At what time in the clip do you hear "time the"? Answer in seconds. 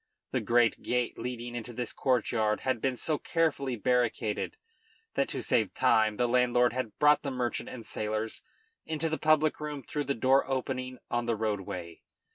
5.75-6.27